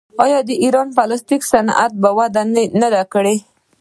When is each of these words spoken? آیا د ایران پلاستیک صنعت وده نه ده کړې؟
آیا 0.23 0.39
د 0.47 0.49
ایران 0.63 0.87
پلاستیک 0.97 1.41
صنعت 1.51 1.93
وده 2.17 2.43
نه 2.81 2.87
ده 2.93 3.03
کړې؟ 3.13 3.35